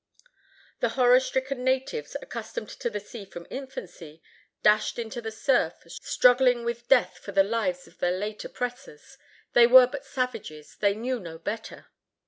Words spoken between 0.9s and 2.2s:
horror stricken natives,